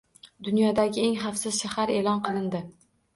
[0.45, 2.63] Dunyodagi eng xavfsiz shahar e’lon qilindi